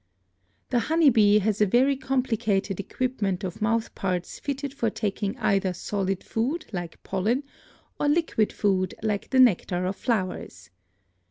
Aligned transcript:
The 0.71 0.79
honey 0.89 1.11
bee 1.11 1.37
has 1.37 1.61
a 1.61 1.67
very 1.67 1.95
complicated 1.95 2.79
equipment 2.79 3.43
of 3.43 3.61
mouth 3.61 3.93
parts 3.93 4.39
fitted 4.39 4.73
for 4.73 4.89
taking 4.89 5.37
either 5.37 5.73
solid 5.73 6.23
food 6.23 6.65
like 6.73 7.03
pollen 7.03 7.43
or 7.99 8.07
liquid 8.07 8.51
food 8.51 8.95
like 9.03 9.29
the 9.29 9.39
nectar 9.39 9.85
of 9.85 9.95
flowers. 9.95 10.71